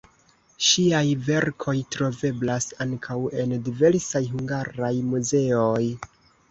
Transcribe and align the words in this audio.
Ŝiaj 0.67 1.01
verkoj 1.27 1.75
troveblas 1.97 2.69
ankaŭ 2.87 3.21
en 3.45 3.57
diversaj 3.69 4.27
hungaraj 4.35 4.95
muzeoj. 5.15 5.89